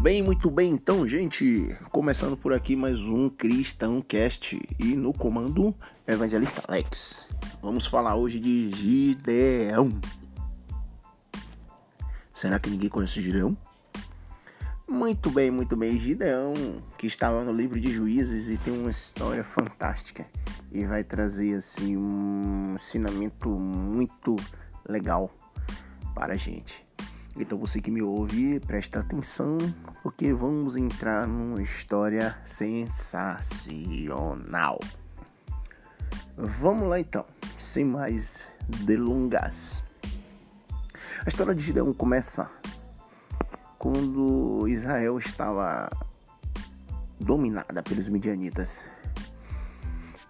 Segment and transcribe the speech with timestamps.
[0.00, 1.76] bem, muito bem, então, gente.
[1.90, 5.74] Começando por aqui mais um Cristão Cast e no comando
[6.06, 7.28] Evangelista Alex.
[7.60, 9.92] Vamos falar hoje de Gideão.
[12.30, 13.56] Será que ninguém conhece Gideão?
[14.86, 15.98] Muito bem, muito bem.
[15.98, 16.54] Gideão,
[16.96, 20.26] que estava no livro de Juízes e tem uma história fantástica
[20.70, 24.36] e vai trazer assim um ensinamento muito
[24.88, 25.34] legal
[26.14, 26.87] para a gente.
[27.38, 29.56] Então você que me ouve, presta atenção,
[30.02, 34.78] porque vamos entrar numa história sensacional.
[36.36, 37.24] Vamos lá então,
[37.56, 38.52] sem mais
[38.84, 39.84] delongas.
[41.24, 42.50] A história de Gideão começa
[43.78, 45.88] quando Israel estava
[47.20, 48.84] dominada pelos midianitas.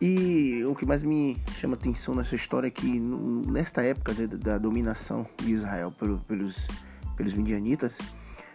[0.01, 5.27] E o que mais me chama atenção nessa história é que nesta época da, dominação
[5.43, 5.93] de Israel
[6.27, 6.69] pelos
[7.18, 7.98] pelos midianitas,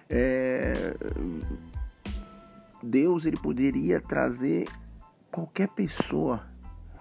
[0.10, 0.74] é,
[2.82, 4.68] Deus ele poderia trazer
[5.30, 6.46] qualquer pessoa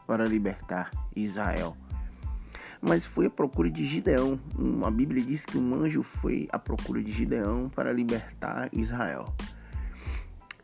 [0.07, 1.77] para libertar Israel.
[2.81, 4.41] Mas foi a procura de Gideão.
[4.85, 9.33] A Bíblia diz que um anjo foi à procura de Gideão para libertar Israel.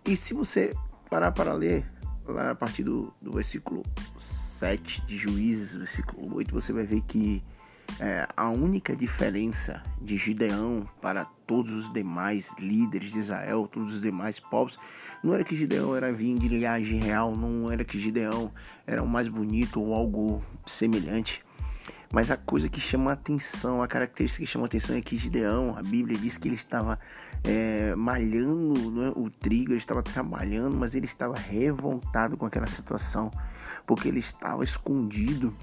[0.04, 0.74] E se você
[1.08, 1.86] parar para ler
[2.26, 3.84] lá a partir do, do versículo
[4.18, 7.42] 7 de Juízes, versículo 8, você vai ver que
[8.00, 14.02] é, a única diferença de Gideão para todos os demais líderes de Israel, todos os
[14.02, 14.78] demais povos,
[15.22, 18.52] não era que Gideão era vindo de linhagem real, não era que Gideão
[18.86, 21.42] era o mais bonito ou algo semelhante.
[22.10, 25.16] Mas a coisa que chama a atenção, a característica que chama a atenção é que
[25.16, 26.98] Gideão, a Bíblia diz que ele estava
[27.44, 33.30] é, malhando é, o trigo, ele estava trabalhando, mas ele estava revoltado com aquela situação,
[33.86, 35.54] porque ele estava escondido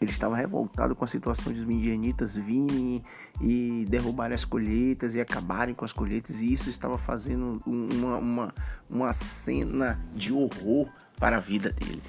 [0.00, 3.02] ele estava revoltado com a situação de os midianitas virem
[3.40, 8.54] e derrubarem as colheitas e acabarem com as colheitas, e isso estava fazendo uma, uma,
[8.88, 12.02] uma cena de horror para a vida dele.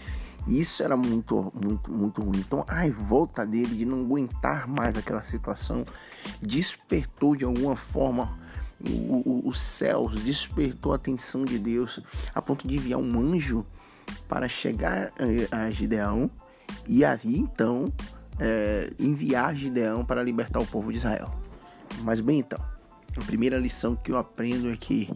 [0.48, 2.40] Isso era muito, muito, muito ruim.
[2.40, 5.86] Então a revolta dele de não aguentar mais aquela situação
[6.42, 8.38] despertou de alguma forma
[9.44, 12.00] os céus, despertou a atenção de Deus
[12.34, 13.66] a ponto de enviar um anjo
[14.28, 15.12] para chegar
[15.52, 16.32] a Gideão
[16.90, 17.94] e aí então
[18.40, 21.34] é, enviar Gideão para libertar o povo de Israel.
[22.02, 22.60] Mas bem então,
[23.16, 25.08] a primeira lição que eu aprendo é que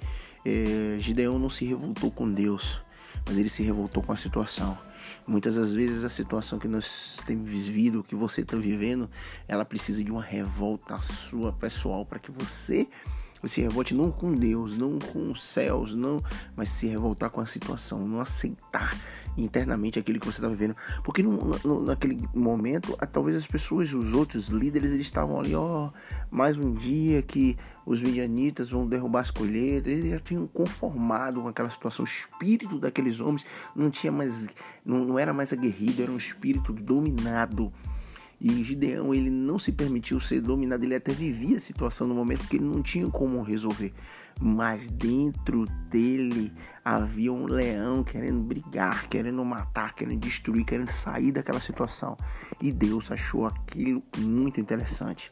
[0.45, 2.79] é, Gideão não se revoltou com Deus,
[3.25, 4.77] mas ele se revoltou com a situação.
[5.25, 9.09] Muitas das vezes a situação que nós temos vivido, que você está vivendo,
[9.47, 12.87] ela precisa de uma revolta sua pessoal para que você
[13.45, 16.23] se revolte não com Deus, não com os céus, não,
[16.55, 18.95] mas se revoltar com a situação, não aceitar
[19.37, 20.75] internamente aquilo que você está vivendo.
[21.03, 25.89] Porque no, no, naquele momento, talvez as pessoas, os outros líderes, eles estavam ali, ó,
[26.29, 29.91] mais um dia que os medianitas vão derrubar as colheitas.
[29.91, 32.05] Eles já tinham conformado com aquela situação.
[32.05, 34.47] O espírito daqueles homens não tinha mais,
[34.85, 37.71] não, não era mais aguerrido, era um espírito dominado
[38.43, 42.45] e Gideão, ele não se permitiu ser dominado, ele até vivia a situação no momento
[42.45, 43.93] que ele não tinha como resolver.
[44.37, 46.51] Mas dentro dele
[46.83, 52.17] havia um leão querendo brigar, querendo matar, querendo destruir, querendo sair daquela situação.
[52.59, 55.31] E Deus achou aquilo muito interessante.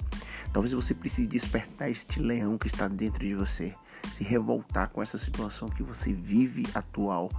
[0.54, 3.74] Talvez você precise despertar este leão que está dentro de você,
[4.14, 7.30] se revoltar com essa situação que você vive atual,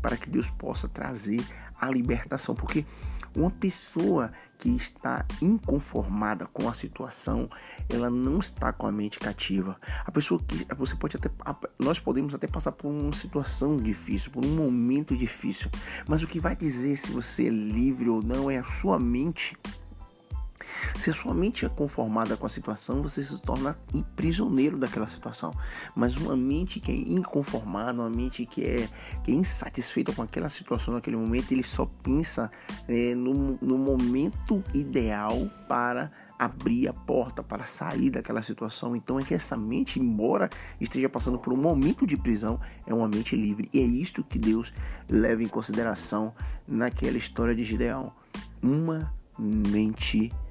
[0.00, 1.44] para que Deus possa trazer
[1.80, 2.84] a libertação, porque
[3.36, 7.50] uma pessoa que está inconformada com a situação,
[7.88, 9.76] ela não está com a mente cativa.
[10.04, 11.28] A pessoa que você pode até
[11.78, 15.70] nós podemos até passar por uma situação difícil, por um momento difícil,
[16.06, 19.56] mas o que vai dizer se você é livre ou não é a sua mente
[20.96, 23.76] se a sua mente é conformada com a situação, você se torna
[24.14, 25.52] prisioneiro daquela situação.
[25.94, 28.88] Mas uma mente que é inconformada, uma mente que é,
[29.22, 32.50] que é insatisfeita com aquela situação naquele momento, ele só pensa
[32.88, 38.94] é, no, no momento ideal para abrir a porta para sair daquela situação.
[38.94, 40.48] Então é que essa mente, embora
[40.80, 43.68] esteja passando por um momento de prisão, é uma mente livre.
[43.72, 44.72] E é isto que Deus
[45.08, 46.34] leva em consideração
[46.66, 48.12] naquela história de Gideão.
[48.62, 50.43] Uma mente livre.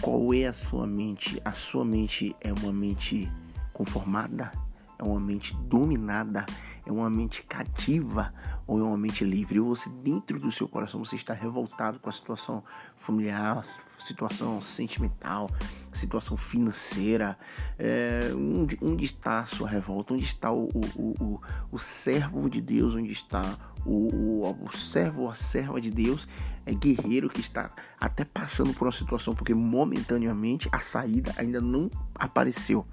[0.00, 1.40] Qual é a sua mente?
[1.44, 3.30] A sua mente é uma mente
[3.72, 4.63] conformada?
[5.04, 6.46] É uma mente dominada?
[6.86, 8.32] É uma mente cativa
[8.66, 9.60] ou é uma mente livre?
[9.60, 12.64] Ou você, dentro do seu coração, você está revoltado com a situação
[12.96, 15.50] familiar, situação sentimental,
[15.92, 17.38] situação financeira?
[17.78, 20.14] É, onde, onde está a sua revolta?
[20.14, 21.40] Onde está o, o, o,
[21.72, 22.94] o servo de Deus?
[22.94, 26.26] Onde está o, o, o servo ou a serva de Deus
[26.64, 27.70] é guerreiro que está
[28.00, 32.86] até passando por uma situação porque momentaneamente a saída ainda não apareceu.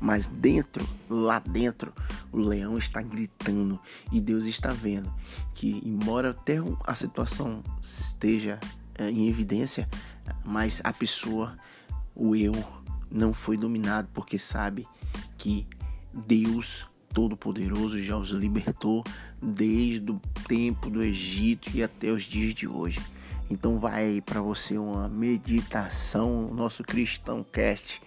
[0.00, 1.92] Mas dentro, lá dentro,
[2.30, 3.80] o leão está gritando
[4.12, 5.12] e Deus está vendo
[5.54, 8.60] que, embora até a situação esteja
[8.94, 9.88] é, em evidência,
[10.44, 11.56] mas a pessoa,
[12.14, 12.52] o eu,
[13.10, 14.86] não foi dominado porque sabe
[15.38, 15.66] que
[16.12, 19.02] Deus Todo-Poderoso já os libertou
[19.40, 23.00] desde o tempo do Egito e até os dias de hoje.
[23.48, 28.02] Então vai para você uma meditação, nosso Cristão Cast.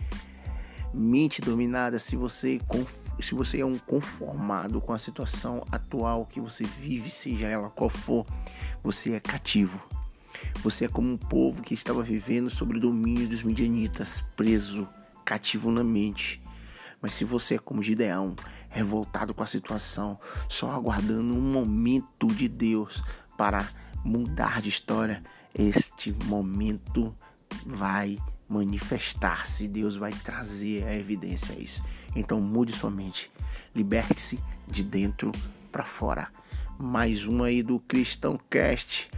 [0.94, 2.60] Mente dominada, se você
[3.20, 7.90] se você é um conformado com a situação atual que você vive, seja ela qual
[7.90, 8.26] for,
[8.84, 9.88] você é cativo.
[10.64, 14.88] Você é como um povo que estava vivendo sob o domínio dos midianitas, preso,
[15.24, 16.42] cativo na mente.
[17.02, 18.36] Mas se você é como Gideão,
[18.68, 23.04] revoltado com a situação, só aguardando um momento de Deus
[23.38, 23.70] para
[24.04, 27.16] mudar de história, este momento
[27.66, 28.18] vai
[28.50, 31.84] manifestar-se, Deus vai trazer a evidência a isso.
[32.16, 33.32] Então mude sua mente,
[33.76, 35.32] liberte-se de dentro
[35.72, 36.28] para fora.
[36.78, 39.12] Mais uma aí do Cristão Cast.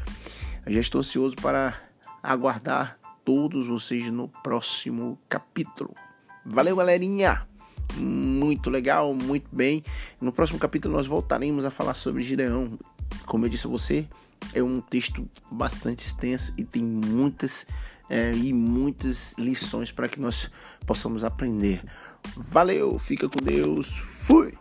[0.66, 1.80] Eu já estou ansioso para
[2.22, 5.95] aguardar todos vocês no próximo capítulo.
[6.45, 7.48] Valeu, galerinha!
[7.95, 9.83] Muito legal, muito bem.
[10.19, 12.78] No próximo capítulo nós voltaremos a falar sobre Gideão.
[13.25, 14.07] Como eu disse a você,
[14.54, 17.66] é um texto bastante extenso e tem muitas
[18.12, 20.52] é, e muitas lições para que nós
[20.86, 21.81] possamos aprender.
[22.36, 23.88] Valeu, fica com Deus,
[24.28, 24.61] fui!